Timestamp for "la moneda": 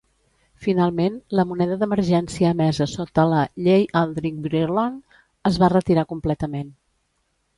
1.39-1.75